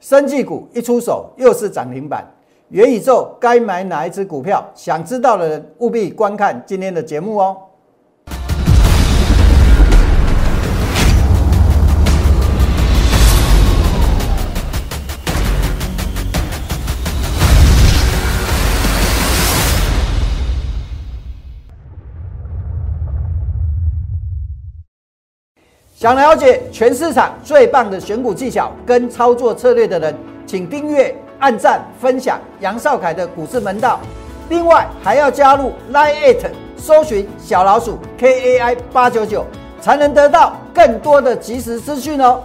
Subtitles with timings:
[0.00, 2.24] 生技股一出手又是涨停板，
[2.68, 4.64] 元宇宙该买哪一只股票？
[4.74, 7.56] 想知道的人务必观看今天的节目哦。
[26.00, 30.14] 想了解全市场最棒的选股技巧跟操作策略的人，
[30.46, 33.98] 请订阅、按赞、分享杨少凯的股市门道。
[34.48, 36.46] 另外还要加入 Line It，
[36.76, 39.44] 搜寻小老鼠 KAI 八九九，
[39.80, 42.44] 才能得到更多的及时资讯哦。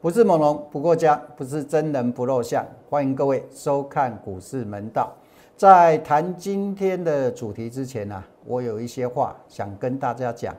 [0.00, 2.64] 不是猛龙不过江，不是真人不露相。
[2.88, 5.12] 欢迎各位收看股市门道。
[5.56, 10.54] 在谈今天的主题之前呢，我有一些话想跟大家讲。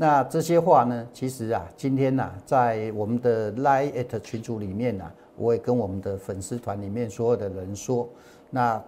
[0.00, 1.06] 那这些话呢？
[1.12, 5.04] 其实啊，今天呢，在我们的 Line at 群组里面呢，
[5.36, 8.08] 我也跟我们的粉丝团里面所有的人说。
[8.50, 8.80] 那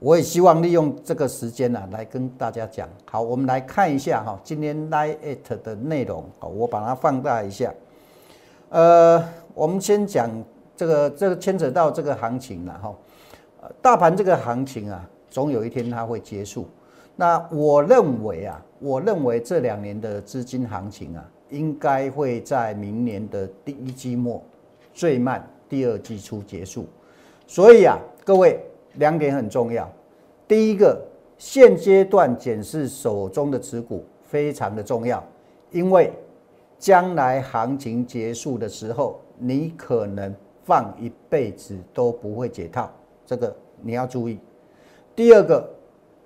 [0.00, 2.86] 我也希望利用这个时间呢，来跟大家讲。
[3.06, 6.24] 好，我们来看一下哈，今天 Line at 的内容。
[6.38, 7.72] 好，我把它放大一下。
[8.68, 9.22] 呃，
[9.54, 10.30] 我们先讲
[10.76, 12.94] 这个，这个牵扯到这个行情了哈。
[13.80, 16.66] 大盘这个行情啊，总有一天它会结束。
[17.16, 24.42] 那我认为啊，我认为这两年的资金行情啊，应该会在明年的第一季末，
[24.92, 26.86] 最慢第二季初结束。
[27.46, 28.58] 所以啊，各位
[28.94, 29.88] 两点很重要。
[30.48, 31.00] 第一个，
[31.38, 35.22] 现阶段检视手中的持股非常的重要，
[35.70, 36.12] 因为
[36.78, 42.90] 将来行情结束的时候，你可能放一辈子都不会解套，
[43.26, 44.38] 这个你要注意。
[45.14, 45.70] 第二个。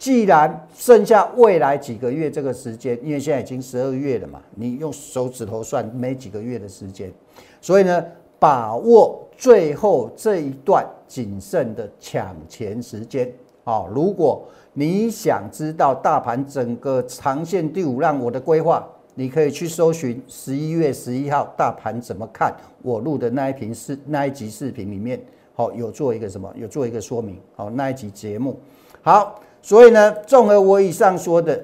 [0.01, 7.13] 既然剩下未来几个月这个时间，因为现在已经十二月了嘛，你用手指头算没几个月的时间，
[7.61, 8.05] 所以呢，
[8.39, 13.29] 把握最后这一段谨慎的抢钱时间。
[13.65, 25.21] 好，如果你想知道大盘整个长线第五浪我的规划，你可以去搜寻十一月十一号大盘怎么看，我录的那一屏视那一集视频里面，
[25.59, 27.37] 好有做一个什么，有做一个说明。
[27.57, 28.61] 好，那一集节目，
[29.03, 29.41] 好。
[29.61, 31.61] 所以呢，综合我以上说的，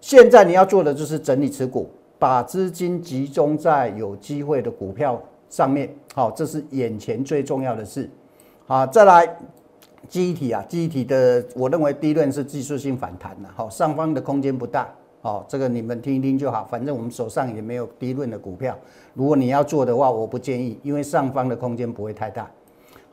[0.00, 5.92] 现在你要做的就是整理持股，把资金集中在有机会的股票上面。
[6.14, 8.08] 好，这是眼前最重要的事。
[8.66, 9.36] 好，再来，
[10.08, 13.50] 记忆体啊，记忆体的，我认为第一轮是技术性反弹了。
[13.56, 14.88] 好，上方的空间不大。
[15.20, 16.64] 好，这个你们听一听就好。
[16.70, 18.78] 反正我们手上也没有低润的股票。
[19.12, 22.48] 如果你要做的话，我不建议，因为上方的空间不会太大。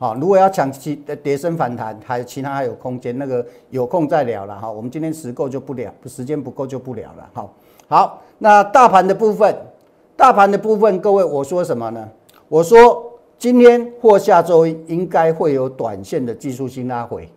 [0.02, 4.68] 好，如果要抢其跌升反弹，还有其他还有空间，那个有空再聊了哈。
[4.68, 7.30] 我们今天时够就不聊，时间不够就不聊了。
[7.32, 7.54] 好，
[7.86, 9.56] 好，那大盘的部分，
[10.16, 12.08] 大盘的部分，各位我说什么呢？
[12.48, 17.28] 我说今天或下周应该会有短线的技术性拉回。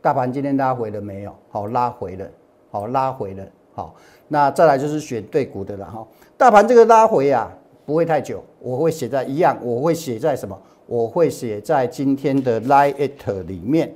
[0.00, 1.34] 大盘今天拉回了没有？
[1.50, 2.26] 好，拉回了，
[2.70, 3.44] 好，拉回了。
[3.74, 3.94] 好，
[4.26, 6.02] 那再来就是选对股的了哈。
[6.38, 7.52] 大盘这个拉回啊，
[7.84, 10.58] 不会太久，我会写在一样，我会写在什么？
[10.86, 13.94] 我会写在今天的 Line 里面。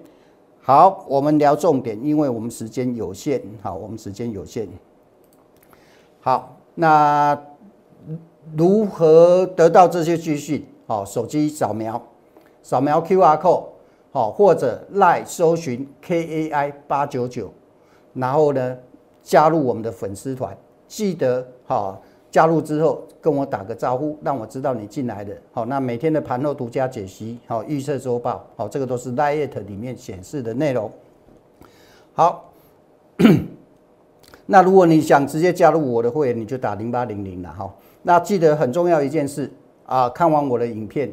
[0.61, 3.43] 好，我们聊重点，因为我们时间有限。
[3.63, 4.69] 好，我们时间有限。
[6.21, 7.39] 好，那
[8.57, 10.67] 如何得到这些资讯？
[10.87, 12.01] 好，手机扫描，
[12.63, 13.65] 扫描 QR code，
[14.11, 17.53] 好，或者 Line 搜寻 KAI 八九九，
[18.15, 18.77] 然后呢，
[19.23, 20.57] 加入我们的粉丝团，
[20.87, 22.01] 记得好。
[22.31, 25.35] 加入之后跟我打个招呼，让我知道你进来的。
[25.53, 30.91] 好，那每天的盘后独家解析，好预测周报，好这个都是 l i t 里面显示的内容。
[32.13, 32.53] 好，
[34.45, 37.75] 那如果你想直接加入我的会员，你就打零八零零了哈。
[38.03, 39.51] 那记得很重要一件事
[39.87, 41.11] 啊，看完我的影片，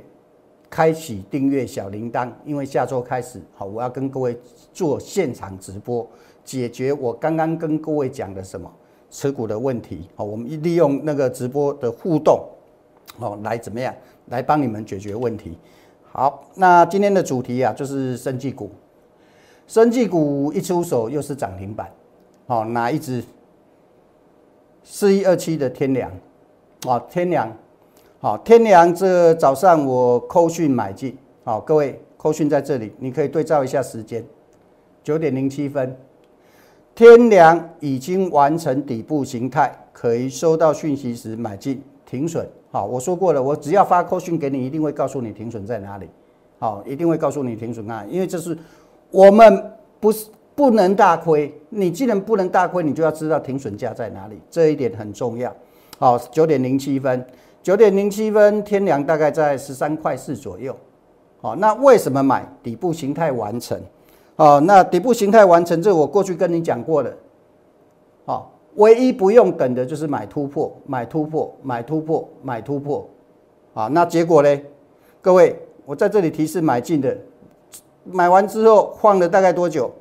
[0.69, 4.37] 开启订阅小铃铛，因为下周开始，好我要跟各位
[4.73, 6.05] 做现场直播，
[6.43, 8.69] 解决我刚刚跟各位讲的什么。
[9.15, 12.37] 持股的问题，好，我们利用那个直播的互动，
[13.17, 13.95] 哦，来怎么样，
[14.25, 15.57] 来帮你们解决问题。
[16.11, 18.69] 好，那今天的主题啊，就是生技股。
[19.67, 21.89] 生技股一出手又是涨停板，
[22.45, 23.23] 好，哪一只？
[24.83, 26.11] 四一二七的天良，
[26.85, 27.49] 哦，天良，
[28.19, 34.21] 好，天良，这早上我扣讯买进，好，各位扣讯在这里，你可以对照一下时间，
[35.01, 35.95] 九点零七分。
[36.95, 42.47] 天良已经完成底部形态，可以收到讯息时买进停损。
[42.71, 46.07] 好，我说过了，我只要发扣讯给你，一定会告诉你停损在哪里。
[46.57, 48.57] 好，一定会告诉你停损啊，因为这是
[49.11, 51.53] 我们不是不能大亏。
[51.69, 55.53] 你既然不能大亏，你就要知道停损价在哪里，这一点很重要。
[55.99, 57.25] 好，九点零七分，
[57.61, 60.73] 九点零七分，天良大概在十三块四左右。
[61.41, 62.47] 好，那为什么买？
[62.63, 63.77] 底部形态完成，
[64.37, 67.15] 哦，那底部形态完成，这我过去跟你讲过的，
[68.25, 73.09] 好，唯一不用等的就是买突破，买突破，买突破，买突破，
[73.73, 74.61] 啊，那结果呢？
[75.21, 77.17] 各位，我在这里提示买进的，
[78.03, 79.91] 买完之后晃了大概多久？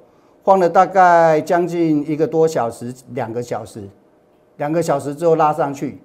[0.43, 3.89] 晃了大概将近一个多小时，两个小时，
[4.59, 6.03] 两个小时之后拉上去，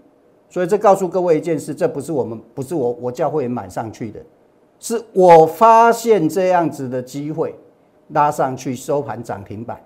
[0.49, 4.19] 所以这告诉各位一件事，这不是我们，不是我，我教会买上去的。
[4.79, 7.53] 是我发现这样子的机会，
[8.09, 9.79] 拉上去收盘涨停板。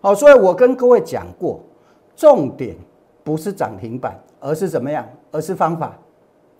[0.00, 1.60] 好，所以我跟各位讲过，
[2.16, 2.76] 重点
[3.22, 5.06] 不是涨停板，而是怎么样？
[5.30, 5.96] 而是方法，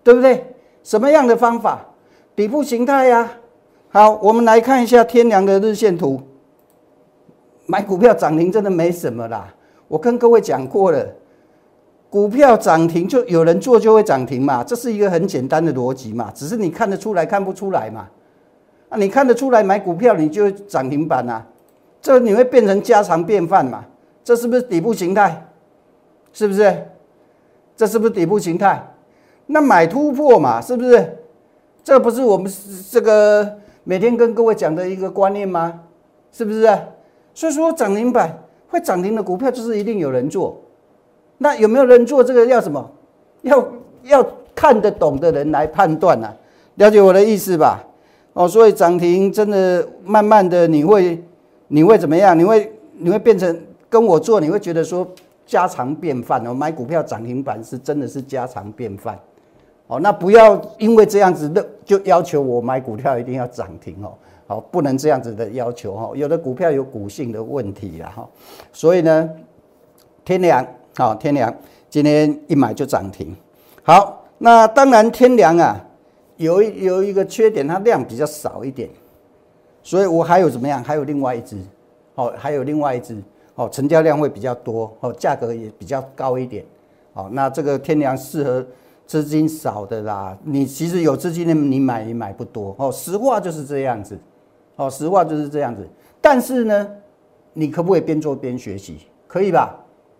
[0.03, 0.45] 对不对？
[0.83, 1.85] 什么样的方法？
[2.35, 3.29] 底部形态呀。
[3.89, 6.21] 好，我们来看一下天良的日线图。
[7.65, 9.53] 买股票涨停真的没什么啦，
[9.87, 11.05] 我跟各位讲过了。
[12.09, 18.07] 股票涨停就有人做就会涨停嘛，这是一个很简单的逻辑嘛，只是你看得出来看不出来嘛？
[18.91, 21.47] 啊，你看得出来买股票你就涨停板啊，
[22.01, 23.85] 这你会变成家常便饭嘛？
[24.21, 25.47] 这是不是底部形态？
[26.33, 26.85] 是不是？
[27.77, 28.85] 这是不是底部形态？
[29.45, 31.17] 那买突破嘛，是不是？
[31.85, 32.51] 这不是我们
[32.91, 35.79] 这个每天跟各位讲的一个观念吗？
[36.33, 36.77] 是不是？
[37.33, 38.37] 所以说涨停板
[38.67, 40.61] 会涨停的股票就是一定有人做。
[41.37, 42.91] 那有没有人做这个要什么？
[43.43, 43.67] 要
[44.03, 46.27] 要看得懂的人来判断呐，
[46.75, 47.81] 了解我的意思吧？
[48.33, 51.21] 哦，所以涨停真的慢慢的你会
[51.67, 52.37] 你会怎么样？
[52.37, 55.07] 你会你会变成跟我做，你会觉得说
[55.45, 56.53] 家常便饭哦。
[56.53, 59.19] 买股票涨停板是真的是家常便饭
[59.87, 59.99] 哦。
[59.99, 64.13] 那不要因为这样子的就要求我买股票一定要涨停哦。
[64.47, 66.11] 好，不能这样子的要求哈。
[66.15, 68.27] 有的股票有股性的问题了哈。
[68.71, 69.29] 所以呢，
[70.23, 70.65] 天凉。
[70.97, 71.53] 好，天良
[71.89, 73.33] 今天一买就涨停。
[73.81, 75.79] 好，那当然天良啊，
[76.41, 78.89] 有一有一个缺点，它量比较少一点，
[79.81, 80.83] 所以我还有怎么样？
[80.83, 81.57] 还有另外一只，
[82.15, 83.21] 哦，还有另外一只，
[83.55, 86.65] 哦，成交量会比较多，哦，价格也比较高一点。
[87.13, 88.65] 好，那这个天良适合
[89.05, 90.37] 资金少的啦。
[90.43, 92.75] 你其实有资金的，你买也买不多。
[92.77, 94.17] 哦，实话就是这样子。
[94.77, 95.87] 哦，实话就是这样子。
[96.21, 96.87] 但是呢，
[97.53, 98.99] 你可不可以边做边学习？
[99.27, 99.77] 可以吧？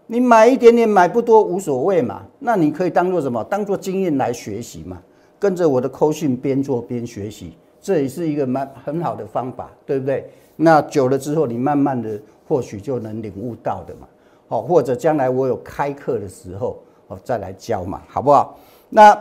[0.08, 2.24] 你买一点点，买不多无所谓嘛。
[2.40, 3.42] 那你可以当做什么？
[3.46, 5.02] 当做经验来学习嘛。
[5.42, 10.30] 跟着我的扣讯边做边学习，这也是一个蛮很好的方法，对不对？
[10.56, 14.08] 那久了之后，你慢慢的或许就能领悟到的嘛。
[14.48, 16.78] 好，或者将来我有开课的时候，
[17.08, 18.56] 哦再来教嘛，好不好？
[18.90, 19.20] 那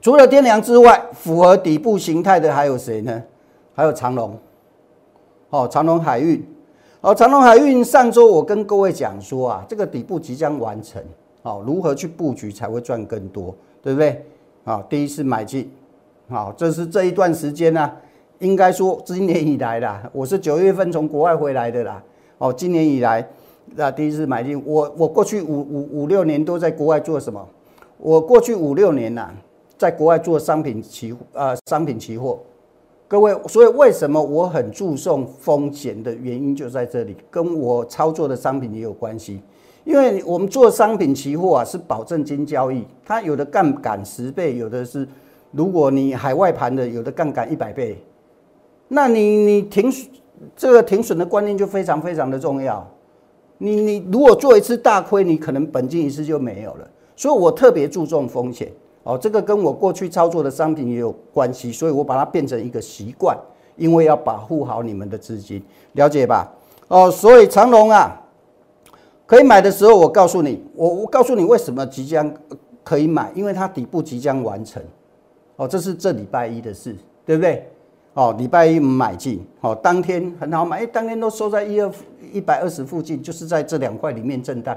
[0.00, 3.20] 除了天良之外，符合底部形态的还有谁呢？
[3.74, 4.38] 还有长隆，
[5.50, 6.40] 哦，长隆海运。
[7.00, 11.02] 好，长隆海运上周我跟各位讲说啊，这个底部即将完成，
[11.42, 13.52] 好，如何去布局才会赚更多，
[13.82, 14.24] 对不对？
[14.68, 15.66] 啊，第一次买进，
[16.28, 17.90] 好，这是这一段时间呢，
[18.38, 22.02] 应该说今年以来啦，我是九月份从国外回来的啦，
[22.36, 23.26] 哦，今年以来
[23.76, 27.48] 那第一次买进，我我过去五五五六年都在国外做什么？
[27.96, 29.30] 我过去五六年呐，
[29.78, 32.38] 在国外做商品期呃商品期货。
[33.08, 39.40] 各位，所以为什么我很注重风险的原因就在这里，跟我操作的商品也有关系。
[39.88, 45.08] 因为我们做商品期货啊，是保证金交易，它有的杠杆十倍，有的是
[45.50, 47.96] 如果你海外盘的，有的杠杆一百倍。
[48.88, 49.90] 那你你停
[50.54, 52.86] 这个停损的观念就非常非常的重要。
[53.56, 56.86] 你你如果做一次大亏，你可能本金一次就没有了。
[57.16, 58.70] 所以我特别注重风险。
[59.04, 63.34] 哦，这个跟我过去操作的商品也有关系，所以我把它变成一个习惯，
[63.76, 65.62] 因为要保护好你们的资金，
[65.94, 66.46] 了解吧？
[66.88, 68.20] 哦，所以长隆啊，
[69.28, 72.32] 可以买的时候，我告诉你，我我告诉你为什么即将
[72.82, 74.82] 可以买，因为它底部即将完成。
[75.56, 77.68] 哦，这是这礼拜一的事，对不对？
[78.14, 81.92] 哦，礼拜一买进，哦，当天很好买，哎，当天都收在一二
[82.32, 84.74] 一百二十附近，就是在这两块里面震荡，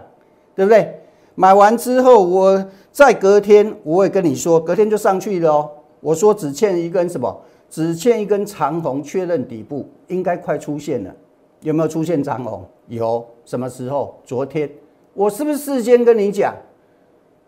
[0.53, 1.00] 对不对？
[1.36, 5.70] 买完之后，我再隔天，我也跟你说，隔天就上去了哦。
[6.01, 7.41] 我说只欠一根什么？
[7.70, 11.15] 只欠一根长红，确认底部应该快出现了。
[11.62, 12.65] 有没有出现长红？
[12.88, 13.25] 有。
[13.46, 14.20] 什么时候？
[14.24, 14.70] 昨天。
[15.13, 16.56] 我是不是事先跟你讲？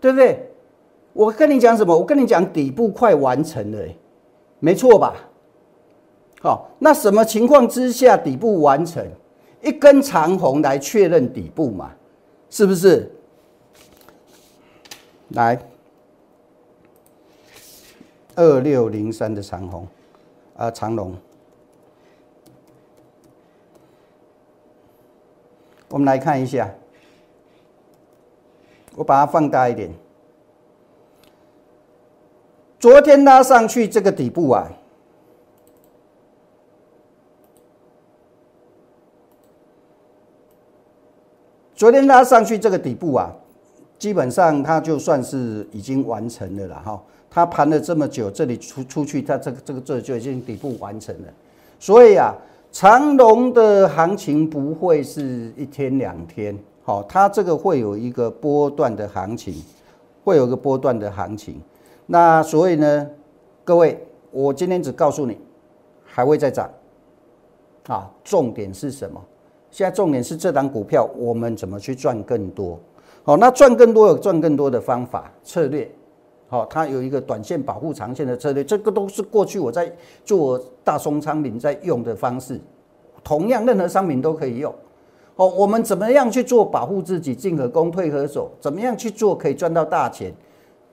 [0.01, 0.49] 对不对？
[1.13, 1.97] 我跟你讲什么？
[1.97, 3.79] 我跟你讲底部快完成了，
[4.59, 5.15] 没错吧？
[6.41, 9.05] 好，那什么情况之下底部完成？
[9.61, 11.91] 一根长红来确认底部嘛？
[12.49, 13.09] 是不是？
[15.29, 15.57] 来，
[18.35, 19.87] 二六零三的长虹，
[20.57, 21.15] 啊长龙，
[25.93, 26.67] 我们来看一下。
[28.95, 29.91] 我把它放大一点。
[32.79, 34.67] 昨天拉上去这个底部啊
[41.75, 43.31] 昨天拉上去这个底部啊
[43.97, 47.03] 基本上它就算是已经完成了了哈。
[47.29, 51.27] 它盘了这么久这里出出去它这个这个这就已经底部完成了。
[51.79, 52.33] 所以啊
[52.73, 59.53] 长龙的行情不会是一天两天，好，它这个会有一个波段的行情，
[60.23, 61.61] 会有一个波段的行情。
[62.07, 63.07] 那所以呢，
[63.63, 65.37] 各位，我今天只告诉你，
[66.03, 66.67] 还会再涨。
[67.85, 69.23] 啊，重点是什么？
[69.69, 72.79] 现在重点是这档股票，我们怎么去赚更多？
[73.21, 75.87] 好，那赚更多有赚更多的方法策略。
[76.53, 79.91] 好，它有一个短线保护长线的策略，这个都是过去我在
[80.23, 82.61] 做大松仓品在用的方式。
[83.23, 84.71] 同样，任何商品都可以用。
[85.35, 88.51] 好，我们怎么样去做保护自己，进可攻，退可守？
[88.59, 90.31] 怎么样去做可以赚到大钱？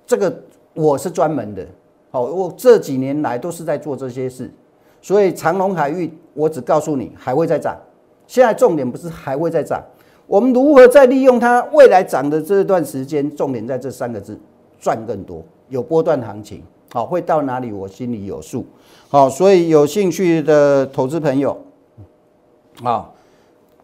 [0.07, 0.35] 这个
[0.73, 1.67] 我是专门的。
[2.11, 4.51] 好，我这几年来都是在做这些事。
[5.03, 7.77] 所以长隆海运，我只告诉你还会再涨。
[8.27, 9.79] 现在重点不是还会再涨，
[10.27, 13.31] 我们如何再利用它未来涨的这段时间？
[13.37, 14.41] 重点在这三个字：
[14.81, 15.45] 赚更多。
[15.69, 17.71] 有波段行情，好，会到哪里？
[17.71, 18.67] 我心里有数。
[19.09, 21.57] 好，所以有兴趣的投资朋友，
[22.83, 23.09] 啊，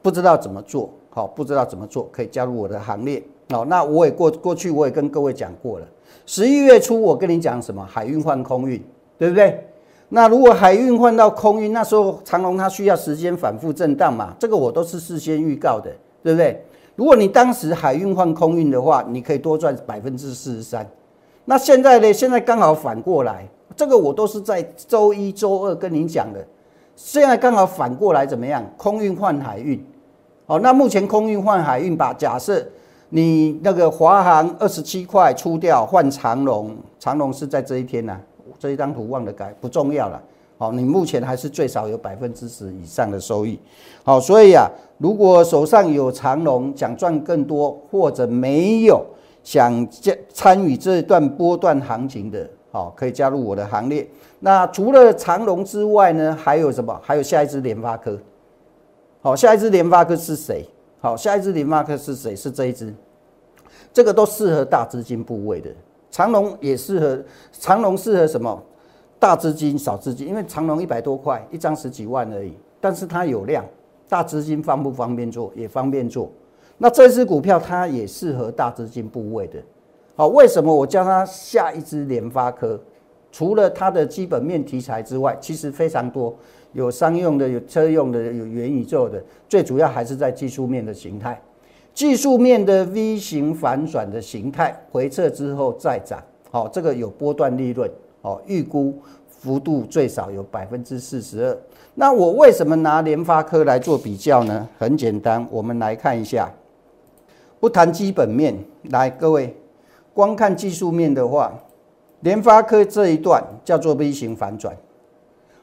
[0.02, 3.22] 不知道怎么做，好，不知道怎么做，可以加入我的行列。
[3.50, 5.86] 好，那我也过过去我也跟各位讲过了。
[6.26, 7.84] 十一月初我跟你讲什么？
[7.84, 8.82] 海运换空运，
[9.16, 9.64] 对不对？
[10.08, 15.90] 那如果海运换到空运，那时候长龙它需要时间反复震荡嘛，这个我都是事先预告的，
[16.24, 16.64] 对不对？
[16.96, 20.84] 如果你当时海运换空运的话，你可以多赚百分之四十三。
[21.44, 22.12] 那现在呢？
[22.12, 26.44] 现在刚好反过来，这个我都是在周一周二跟您讲的。
[26.96, 28.64] 现在刚好反过来怎么样？
[28.78, 29.78] 空运换海运，
[30.46, 32.66] 好，那目前空运换海运吧，假设
[33.10, 38.18] 你那个华航二十七块出掉换长龙，长龙是在这一天呢。
[38.58, 40.18] 这一张图忘了改，不重要了。
[40.58, 43.60] 好，你目前还是最少有百分之十以上的收益。
[44.02, 49.04] 好，所以啊，如果手上有长龙，想赚更多，或者没有
[49.44, 54.08] 想加参与这段波段行情的，好，可以加入我的行列。
[54.40, 56.98] 那除了长龙之外呢，还有什么？
[57.02, 58.18] 还有下一支联发科。
[59.20, 60.66] 好，下一支联发科是谁？
[61.00, 62.34] 好，下一支联发科是谁？
[62.34, 62.94] 是这一支。
[63.92, 65.70] 这个都适合大资金部位的。
[66.10, 67.22] 长龙也适合，
[67.52, 68.62] 长龙适合什么？
[69.26, 73.64] 大资金、少资金，因为长隆一百多块一张十几万而已，但是它有量，
[74.08, 75.52] 大资金方不方便做？
[75.56, 76.30] 也方便做。
[76.78, 79.58] 那这支股票它也适合大资金部位的。
[80.14, 82.80] 好，为什么我叫它下一支联发科？
[83.32, 86.32] 除了它的基本面题材之外，其实非常多，
[86.72, 91.42] 有商用的，有车用的，有元宇宙的，最主要还是在技术面的形态。
[91.92, 97.90] 技术面的 V 型反转的形态回撤之后再涨，好，这个有波段利润，
[98.26, 98.92] 哦，预估
[99.28, 101.56] 幅度最少有百分之四十二。
[101.94, 104.68] 那我为什么拿联发科来做比较呢？
[104.76, 106.50] 很简单，我们来看一下，
[107.60, 108.58] 不谈基本面，
[108.90, 109.56] 来各位，
[110.12, 111.52] 光看技术面的话，
[112.20, 114.76] 联发科这一段叫做 V 型反转，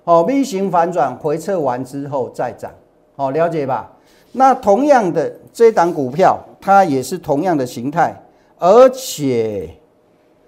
[0.06, 2.72] 好，V 型反转回撤完之后再涨，
[3.18, 3.92] 好，了解吧？
[4.32, 8.16] 那同样的这档股票，它也是同样的形态，
[8.58, 9.70] 而且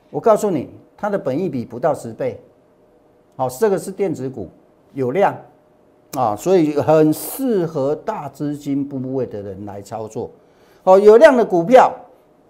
[0.10, 0.69] 我告诉你，
[1.05, 2.41] 它的本益比不到十倍。
[3.35, 4.50] 好，这个是电子股，
[4.93, 5.38] 有量
[6.17, 10.31] 啊，所以很适合大资金部位的人来操作。
[10.83, 11.93] 哦，有量的股票，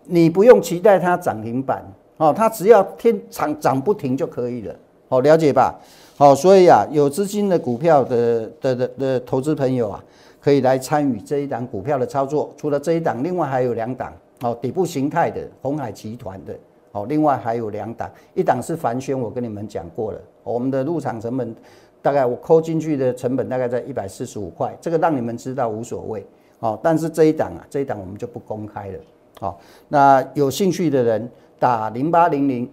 [0.05, 1.83] 你不用期待它涨停板，
[2.15, 4.73] 哦，它只要天涨涨不停就可以了。
[5.09, 5.75] 好，了解吧？
[6.15, 10.01] 好，所以啊，有资金的股票的的的的投资朋友啊。
[10.39, 16.53] 可以来参与这一档股票的操作，除了这一档，另外还有两档哦，底部形态的红海集团的
[16.95, 21.53] 哦，另外还有两档，一档是凡轩，我跟你们讲过了，我们的入场成本
[22.01, 26.25] 大概我扣进去的成本大概在一百四十五块，这个让你们知道无所谓
[26.59, 28.99] 哦，但是这一档啊，这一档我们就不公开了，
[29.41, 29.59] 好，
[29.89, 32.71] 那有兴趣的人打零八零零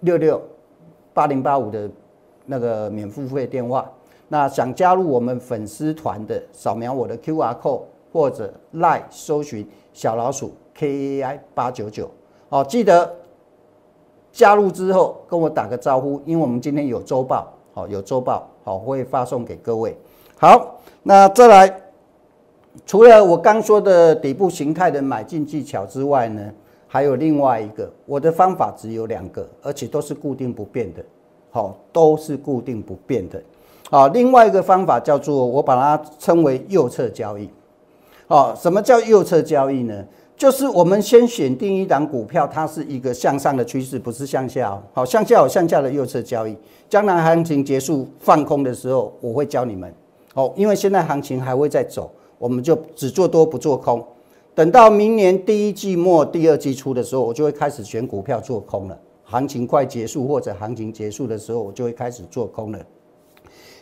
[0.00, 0.42] 六六
[1.14, 1.88] 八零八五的
[2.44, 3.88] 那个免付费电话。
[4.26, 12.10] 那想加入我们粉丝团的，扫描我的 Q R code 或者 Line 搜寻小老鼠 K A I 八九九，
[12.48, 13.14] 好，记得
[14.32, 19.96] 加入之后跟我打个招呼，因为我们今天有周报，好，有周报，好，会发送给各位。
[20.36, 21.80] 好，那再来，
[22.86, 26.50] 除了我刚说的底部形态的买进技巧之外呢，
[26.88, 31.04] 还有另外一个，我的方法只有两个，而且都是固定不变的，
[31.50, 33.40] 好，都是固定不变的。
[33.90, 37.50] 好，另外一个方法叫做我把它称为右侧交易。
[38.26, 40.02] 好，什么叫右侧交易呢？
[40.42, 44.82] 就是我们先选定一档股票，它是一个向上的趋势，不是向下哦。
[44.92, 46.56] 好，向下有向下的右侧交易。
[46.90, 49.94] 将来行情结束放空的时候，我会教你们。
[50.34, 54.04] 哦，因为现在行情还会再走，我们就只做多不做空。
[54.52, 58.98] 等到明年第一季末、第二季初的时候，我就会开始选股票做空了。
[59.22, 62.80] 行情快结束或者行情结束的时候，我就会开始做空了。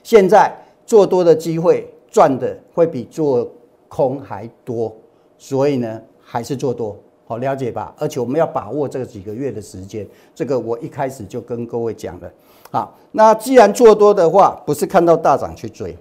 [0.02, 3.50] 现在做多的机会赚的会比做
[3.88, 4.94] 空还多，
[5.38, 5.98] 所以呢，
[6.32, 6.96] 还是做多，
[7.26, 7.92] 好了解吧？
[7.98, 12.30] 而且我们要把握这几个月的时间，这个我一开始就跟各位讲了。
[12.70, 15.98] 好，那既然做多的话，不是看到大涨去追，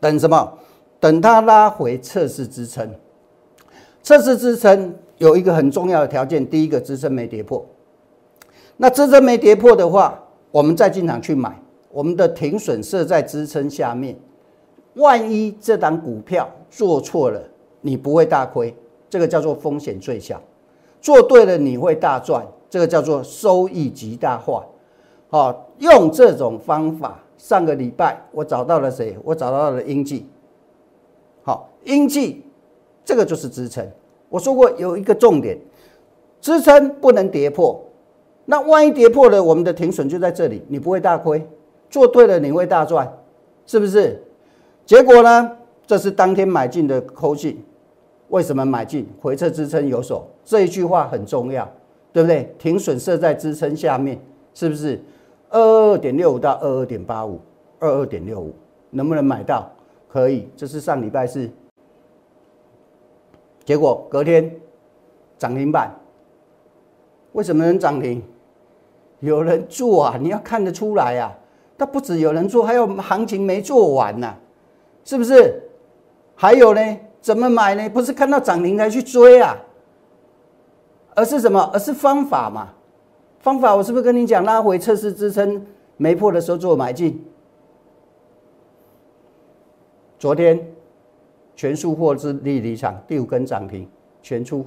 [0.00, 0.50] 等什么？
[0.98, 2.90] 等它拉回测试支撑。
[4.02, 7.62] 测试支撑有一个很重要的条件，第一个支撑没跌破。
[8.78, 10.18] 那支撑没跌破的话，
[10.50, 11.54] 我们再进场去买，
[11.90, 14.16] 我们的停损设在支撑下面。
[14.94, 17.42] 万一这档股票做错了，
[17.82, 18.74] 你不会大亏，
[19.12, 20.38] 这个叫做风险最小；
[20.98, 24.64] 做对了，你会大赚，这个叫做收益极大化。
[25.28, 29.14] 好，用这种方法，上个礼拜我找到了谁？
[29.22, 30.26] 我找到了英记。
[31.42, 32.42] 好，英记。
[33.04, 33.86] 这个就是支撑。
[34.30, 35.58] 我说过有一个重点，
[36.40, 37.78] 支撑不能跌破。
[38.46, 41.46] 那万一跌破了，我们的停损就在这里，你不会大亏，
[41.90, 43.12] 做对了你会大赚，
[43.66, 44.24] 是不是？
[44.86, 45.58] 结果呢？
[45.86, 47.62] 这是当天买进的扣信。
[48.32, 49.06] 为什么买进？
[49.20, 51.70] 回撤支撑有手，这一句话很重要，
[52.14, 52.50] 对不对？
[52.58, 54.18] 停损设在支撑下面，
[54.54, 54.98] 是不是？
[55.50, 57.38] 二二点六五到二二点八五，
[57.78, 58.54] 二二点六五
[58.88, 59.70] 能不能买到？
[60.08, 60.48] 可以。
[60.56, 61.46] 这是上礼拜四。
[63.66, 64.50] 结果隔天
[65.36, 65.94] 涨停板，
[67.32, 68.22] 为什么能涨停？
[69.20, 71.36] 有人做啊，你要看得出来啊。
[71.76, 74.34] 它不止有人做，还有行情没做完呢，
[75.04, 75.62] 是不是？
[76.34, 76.80] 还有呢，
[77.22, 77.88] 怎么买呢？
[77.88, 79.56] 不是看到涨停才去追啊，
[81.14, 81.70] 而是什么？
[81.72, 82.74] 而是方法嘛。
[83.38, 85.64] 方法我是不是跟你讲，拉回测试支撑
[85.96, 87.24] 没破的时候做买进？
[90.18, 90.60] 昨天。
[91.54, 93.86] 全数获知利离场，第五根涨停，
[94.22, 94.66] 全出。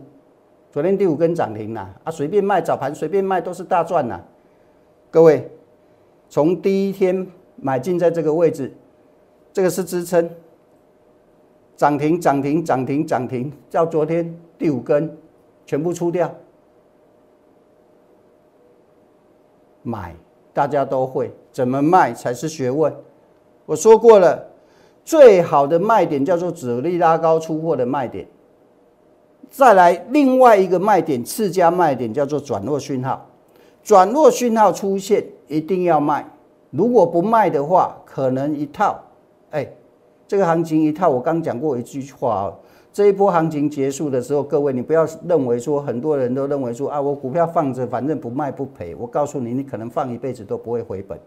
[0.71, 4.21] 昨天第五根涨停了，啊，随便卖早盘随便卖都是大赚呐。
[5.10, 5.51] 各位，
[6.30, 8.71] 从第一天买进在这个位置，
[9.51, 10.30] 这个是支撑，
[11.75, 15.17] 涨停涨停涨停涨停，到昨天第五根
[15.65, 16.33] 全部出掉。
[19.83, 20.15] 买
[20.53, 22.93] 大家都会，怎么卖才是学问。
[23.65, 24.47] 我说过了。
[25.07, 28.27] 最好的卖点叫做阻力拉高出货的卖点，
[29.51, 33.23] 再来另外一个卖点次佳卖点叫做转弱讯号，
[33.83, 36.27] 转弱讯号出现一定要卖，
[36.71, 38.99] 如果不卖的话，可能一套，
[39.51, 39.69] 哎，
[40.36, 42.54] 这个行情一套，我刚讲过一句话哦，
[42.91, 51.17] 这一波行情结束的时候，各位你不要认为说很多人都认为说啊，我股票放着反正不卖不赔，我告诉你，你可能放一辈子都不会回本，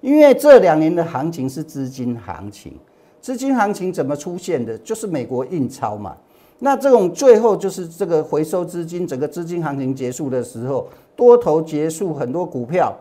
[0.00, 2.72] 因为这两年的行情是资金行情。
[3.20, 4.78] 资金行情怎么出现的？
[4.78, 6.16] 就是美国印钞嘛。
[6.58, 12.96] 那这种最后就是这个回收资金，整个资金行情结束的时候，多头结束，很多股票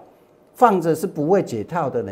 [0.53, 2.11] 放着是不会解套的呢。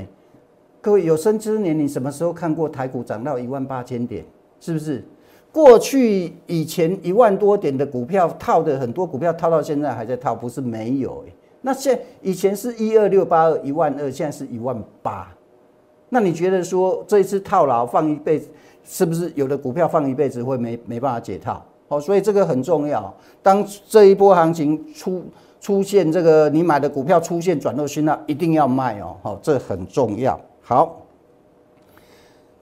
[0.83, 4.21] 各位有生之年，你什么时候看过台股涨到一万八千点？
[4.59, 5.01] 是不是？
[5.49, 11.23] 过去以前一万多点的股票套的很多股票套到现在还在套，不是没有
[11.61, 15.33] 那现以前是一二六八二一万二，现在是一万八。
[16.09, 18.49] 那你觉得说这一次套牢放一辈子，
[18.83, 21.63] 是不是有的股票放一辈子会没没办法解套？
[21.87, 23.13] 哦，所以这个很重要。
[23.41, 25.23] 当这一波行情出
[25.61, 29.15] 出现这个你买的股票出现转弱讯号，一定要卖哦。
[29.21, 30.37] 好，这很重要。
[30.63, 31.02] 好，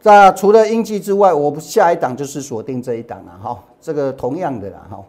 [0.03, 3.39] 那除了英记之外，我下一档就是锁定这一档了。
[3.41, 5.03] 哈，这个同样的啦，哈，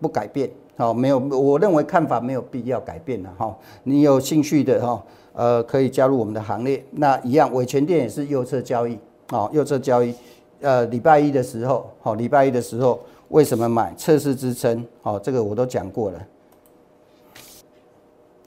[0.00, 0.50] 不改变。
[0.76, 3.32] 好，没有，我认为看法没有必要改变了。
[3.38, 5.02] 哈，你有兴趣的哈。
[5.34, 6.84] 呃，可以加入我们的行列。
[6.90, 8.98] 那一样，伟全店也是右侧交易
[9.30, 10.14] 哦，右侧交易。
[10.60, 13.94] 呃，礼拜一的时候，好，礼拜一的时候为什么买？
[13.96, 16.26] 测试支撑，好，这个我都讲过了。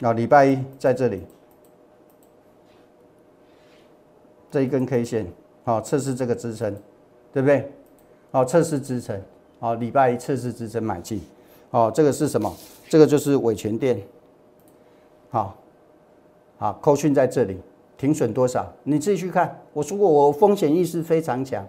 [0.01, 1.23] 啊，礼拜一在这里，
[4.55, 5.27] 这一根 K 线，
[5.65, 6.73] 好，测试这个支撑，
[7.33, 7.69] 对不对？
[8.31, 9.21] 好，测试支撑，
[9.59, 11.19] 好，礼拜一测试支撑买进，
[11.69, 12.55] 好，这个是什么？
[12.87, 14.01] 这个就是伟全店，
[15.29, 15.57] 好。
[16.57, 17.59] 好，扣讯在这里，
[17.97, 18.65] 停损多少？
[18.83, 19.59] 你自己去看。
[19.73, 21.67] 我说过，我风险意识非常强。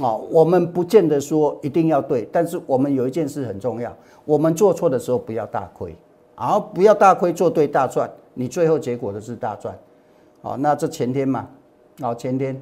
[0.00, 5.94] 哦，我们不见得说一定要对，但是我们有一件事很重要，我们做错的时候不要大亏，
[6.34, 9.78] 而不要大亏做对大赚，你最后结果的是大赚。
[10.40, 11.46] 哦，那这前天嘛，
[12.02, 12.60] 哦前天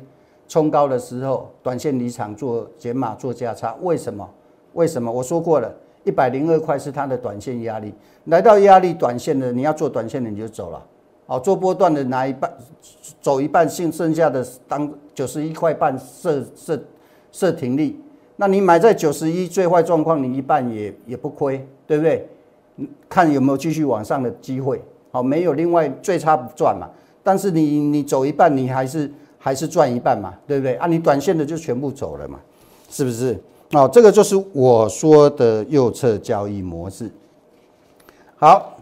[0.49, 4.29] 冲高的时候，短线离场做减码做价差，为什么？
[4.75, 5.11] 为什么？
[5.11, 5.73] 我说过了，
[6.05, 10.85] 一百零二块是它的短线压力，来到压力短线的，你要做短线的你就走了。
[11.27, 12.53] 好，做波段的拿一半，
[13.21, 16.81] 走一半，剩剩下的当九十一块半设设
[17.31, 18.01] 设停利。
[18.37, 22.29] 那你买在九十一，最坏状况你一半也也不亏，对不对？
[23.09, 24.83] 看有没有继续往上的机会。
[25.13, 26.89] 好，没有，另外最差不赚嘛。
[27.23, 29.11] 但是你你走一半，你还是
[29.43, 30.75] 还是赚一半嘛，对不对？
[30.75, 32.39] 啊，你短线的就全部走了嘛，
[32.91, 33.37] 是不是？
[33.73, 37.11] 哦，这个就是我说的右侧交易模式。
[38.37, 38.77] 好，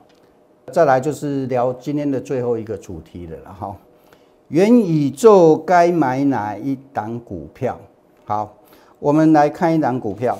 [0.73, 3.77] 再来就是聊今天的最后一个主题了哈。
[4.49, 7.79] 元宇宙该买哪一档股票？
[8.25, 8.57] 好，
[8.99, 10.37] 我们来看一档股票。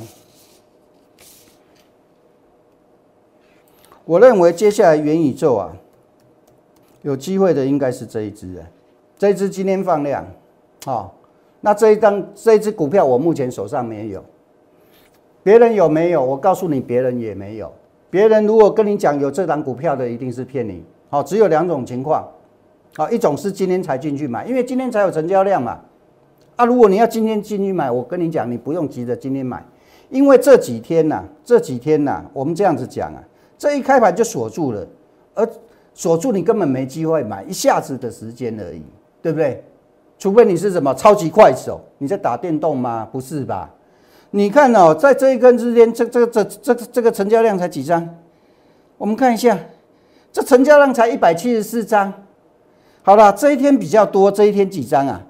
[4.05, 5.77] 我认为接下来元宇宙啊，
[7.03, 8.65] 有机会的应该是这一只啊，
[9.19, 10.25] 这一只今天放量，
[10.85, 11.13] 好，
[11.61, 14.25] 那这一张这一只股票我目前手上没有，
[15.43, 16.25] 别人有没有？
[16.25, 17.73] 我告诉你，别人也没有。
[18.11, 20.85] 别人如果跟你讲有这档股票的，一定是骗你。
[21.11, 22.27] 好，只有两种情况，
[22.97, 25.81] 好，一种是今天才进去买，因为今天才有成交量嘛。
[26.55, 29.63] 啊，如果你要今天进去买，我跟你讲，你不用急着今天买，
[30.11, 33.23] 因为这几天呐，这几天呐，我们这样子讲啊。
[33.59, 34.87] 这一开盘就锁住了，
[35.35, 35.49] 而
[35.93, 38.83] 锁住你根本没机会买，一下子的时间而已，
[39.23, 39.65] 对不对？
[40.19, 43.09] 除非你是什么超级快手，你在打电动吗？
[43.13, 43.71] 不是吧？
[44.31, 48.17] 你看哦，在这一根之间，这这这这这个成交量才几张？
[48.97, 49.57] 我们看一下，
[50.33, 52.13] 这成交量才一百七十四张。
[53.03, 55.23] 好了，这一天比较多，这一天几张啊？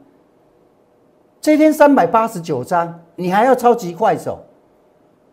[1.41, 4.41] 这一天三百八十九张，你还要超级快手？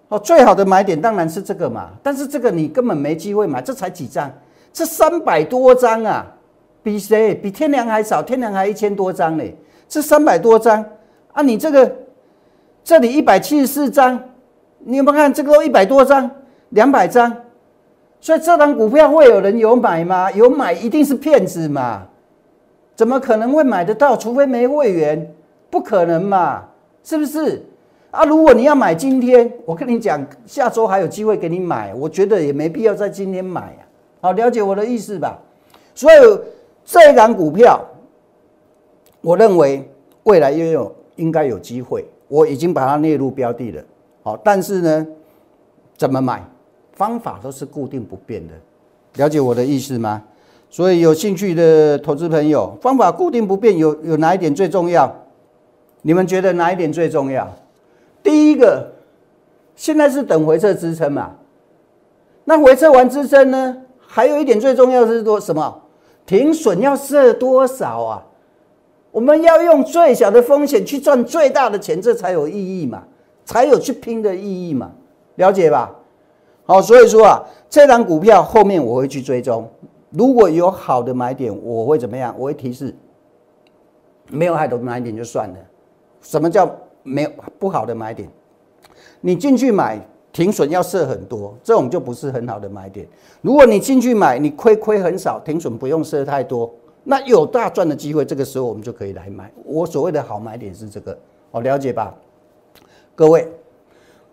[0.10, 4.32] 哦，最好的买点当然是这个嘛，但是这个你根本没机会买，这才几张，
[4.72, 6.28] 这三百多张啊，
[6.86, 7.34] 比谁？
[7.34, 9.44] 比天良还少，天良还一千多张呢，
[9.90, 10.86] 这三百多张
[11.34, 11.92] 啊，你这个
[12.84, 14.20] 这里一百七十四张，
[14.78, 16.30] 你有没有看这个都一百多张，
[16.70, 17.36] 两百张，
[18.22, 20.32] 所以这张股票会有人有买吗？
[20.34, 22.04] 有买一定是骗子嘛，
[22.96, 24.16] 怎么可能会买得到？
[24.16, 25.34] 除非没会员，
[25.72, 26.66] 不可能嘛，
[27.04, 27.66] 是不是？
[28.12, 33.82] 啊，如果你要买今天，我跟你讲，下周还有机会给你买，我觉得也没必要在今天买啊。
[34.22, 35.40] 好，了解我的意思吧？
[35.96, 36.16] 所以
[36.86, 37.84] 这一档股票，
[39.22, 39.90] 我认为
[40.24, 43.84] 未来也有应该有机会，我已经把它列入标的了。
[44.24, 45.08] 好，但是呢，
[45.98, 46.44] 怎么买？
[46.94, 48.54] 方法都是固定不变的，
[49.16, 50.24] 了解我的意思吗？
[50.70, 55.14] 所以有兴趣的投资朋友，方法固定不变，有有哪一点最重要？
[56.04, 57.52] 你们觉得哪一点最重要？
[58.24, 58.94] 第一个，
[59.76, 61.36] 现在是等回撤支撑嘛？
[62.44, 63.76] 那回撤完支撑呢？
[64.00, 65.82] 还有一点最重要是说什么？
[66.26, 68.26] 停损要设多少啊？
[69.12, 73.04] 我们要用最小的风险去赚最大的钱，这才有意义嘛？
[73.46, 74.92] 才有去拼的意义嘛？
[75.36, 75.96] 了解吧？
[76.66, 79.70] 好，所以说啊，这张股票后面我会去追踪，
[80.10, 82.36] 如果有好的买点，我会怎么样？
[82.38, 82.88] 我会提示；
[84.30, 85.56] 没有好的买点就算了。
[86.22, 86.70] 什么叫？
[87.08, 88.28] 没有不好的买点，
[89.22, 90.00] 你进去买
[90.36, 93.08] 停损要设很多，这种就不是很好的买点。
[93.42, 96.70] 如果你进去买，你亏亏很少，停损不用设太多，
[97.06, 99.50] 那有大赚的机会，这个时候我们就可以来买。
[99.64, 101.18] 我所谓的好买点是这个，
[101.52, 102.14] 哦，了解吧？
[103.16, 103.48] 各位，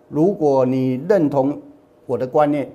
[0.09, 1.61] 如果你认同
[2.05, 2.69] 我的观念。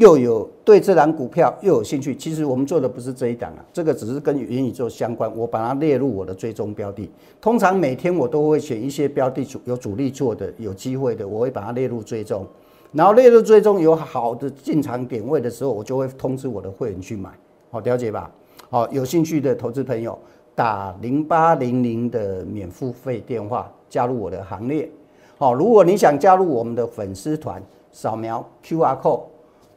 [0.00, 7.10] 又有对这档股票又有兴趣，其实我们做的不是这一档啊，这个只是跟元宇宙相关，我把它列入我的追踪标的。
[7.38, 12.46] 通常每天我都会选一些标的主有主力做的、有机会的，我会把它列入追踪。
[12.92, 17.28] 然后列入追踪有好的进场点位的时候，我就会通知我的会员去买。
[17.70, 18.30] 好，了解吧？
[18.70, 20.18] 好，有兴趣的投资朋友
[20.54, 24.90] 打零八零零的免付费电话加入我的行列。
[25.36, 29.20] 好，如果你想加入我们的粉丝团，扫描 Q R code。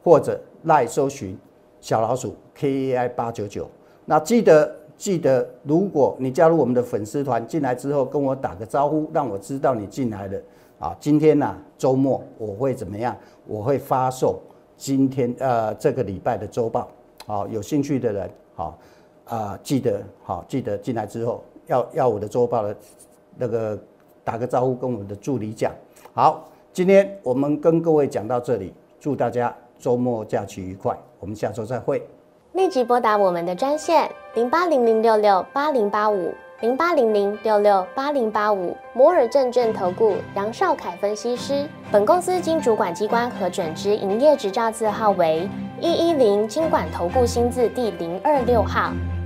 [0.04, 1.38] 或者赖搜寻
[1.80, 3.70] 小老鼠 K A I 八九九，
[4.06, 10.39] 那记得记得，如果你加入我们的粉丝团进来之后，跟我打个招呼，让我知道你进来了
[10.80, 10.96] 啊。
[11.00, 13.16] 今天呢周末我会怎么样？
[13.48, 14.38] 我会发送
[14.78, 16.88] 今天呃这个礼拜的周报。
[17.26, 18.78] 好，有兴趣的人好
[19.26, 22.76] 啊，记得好记得进来之后要要我的周报的
[23.38, 23.78] 那个
[24.24, 25.74] 打个招呼，跟我们的助理讲。
[26.13, 29.54] 好，今天我们跟各位讲到这里，祝大家。
[29.84, 32.02] 周末假期愉快，我们下周再会。
[32.54, 41.67] 立即拨打我们的专线零八零零六六八零八五零八零零六六八零八五摩尔证券投顾杨少凯分析师。
[41.91, 45.50] 本公司经主管机关核准之营业执照字号为
[45.82, 48.93] 一一零经管投顾新字第零二六号。